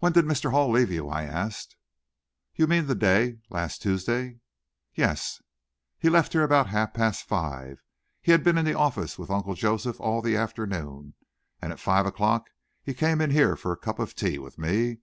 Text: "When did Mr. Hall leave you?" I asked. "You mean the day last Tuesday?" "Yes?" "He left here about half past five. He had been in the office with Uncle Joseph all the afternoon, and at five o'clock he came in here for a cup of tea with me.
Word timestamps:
"When 0.00 0.10
did 0.10 0.24
Mr. 0.24 0.50
Hall 0.50 0.68
leave 0.68 0.90
you?" 0.90 1.08
I 1.08 1.22
asked. 1.22 1.76
"You 2.56 2.66
mean 2.66 2.88
the 2.88 2.96
day 2.96 3.38
last 3.50 3.82
Tuesday?" 3.82 4.40
"Yes?" 4.96 5.40
"He 5.96 6.08
left 6.08 6.32
here 6.32 6.42
about 6.42 6.70
half 6.70 6.92
past 6.92 7.22
five. 7.22 7.80
He 8.20 8.32
had 8.32 8.42
been 8.42 8.58
in 8.58 8.64
the 8.64 8.74
office 8.74 9.16
with 9.16 9.30
Uncle 9.30 9.54
Joseph 9.54 10.00
all 10.00 10.22
the 10.22 10.36
afternoon, 10.36 11.14
and 11.62 11.70
at 11.72 11.78
five 11.78 12.04
o'clock 12.04 12.50
he 12.82 12.94
came 12.94 13.20
in 13.20 13.30
here 13.30 13.54
for 13.54 13.70
a 13.70 13.76
cup 13.76 14.00
of 14.00 14.16
tea 14.16 14.40
with 14.40 14.58
me. 14.58 14.98